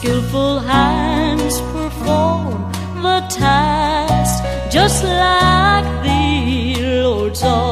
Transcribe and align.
skillful 0.00 0.60
hands 0.60 1.60
perform 1.72 2.72
the 3.02 3.20
task, 3.28 4.42
just 4.72 5.04
like 5.04 5.84
the 6.02 7.02
Lord's 7.02 7.42
all 7.42 7.69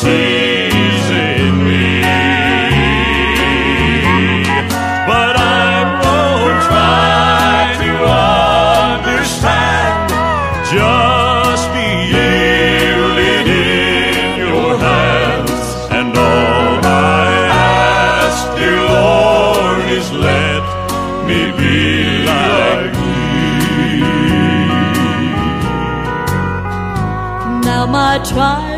sees 0.00 1.04
in 1.10 1.54
me. 1.64 2.02
But 5.10 5.34
I 5.36 5.70
won't 6.02 6.58
try 6.68 7.56
to 7.82 7.90
understand. 9.06 9.96
Just 10.76 11.64
be 11.72 11.88
yielded 12.12 13.46
in 13.48 14.38
your 14.44 14.72
hands, 14.76 15.60
and 15.96 16.08
all 16.28 16.74
I 16.84 17.30
ask, 18.20 18.38
dear 18.58 18.80
Lord, 18.96 19.80
is 19.98 20.08
let 20.12 20.62
me 21.28 21.40
be 21.60 21.78
like 22.32 22.92
thee. 23.00 24.04
Now 27.64 27.84
my 27.86 28.14
trials 28.30 28.75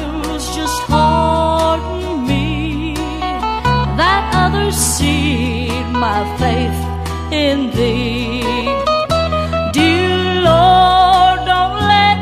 see 4.73 5.69
my 5.93 6.25
faith 6.39 6.81
in 7.33 7.71
thee. 7.71 8.43
Dear 9.73 10.43
Lord, 10.43 11.39
don't 11.47 11.77
let 11.95 12.21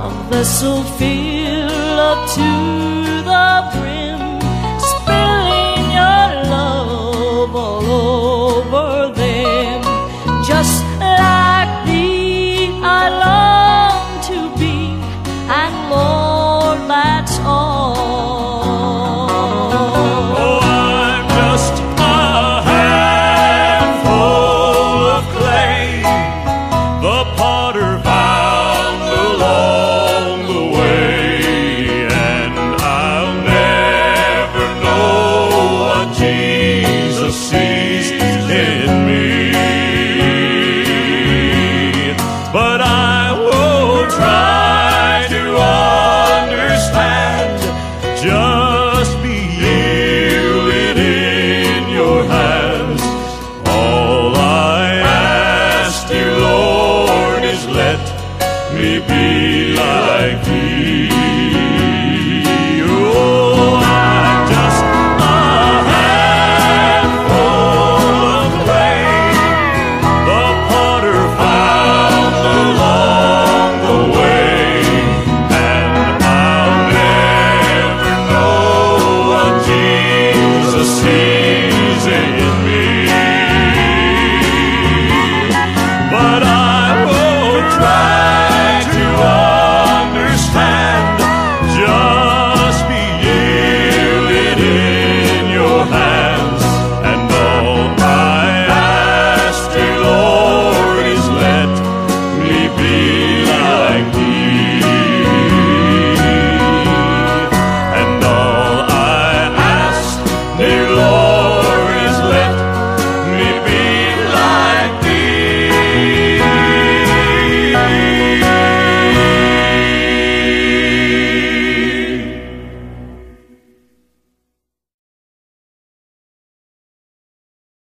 A 0.08 0.10
vessel 0.30 0.84
filled 0.84 2.00
up 2.00 2.30
to 2.36 2.75
be 59.00 59.76
like 59.76 60.48
you. 60.48 60.65